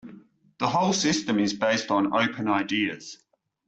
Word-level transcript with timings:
The 0.57 0.67
whole 0.67 0.93
system 0.93 1.37
is 1.37 1.53
based 1.53 1.91
on 1.91 2.11
open 2.11 2.47
ideas. 2.47 3.19